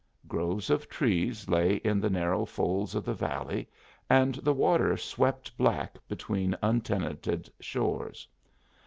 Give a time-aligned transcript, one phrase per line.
[0.27, 3.69] Groves of trees lay in the narrow folds of the valley,
[4.09, 8.27] and the water swept black between untenanted shores.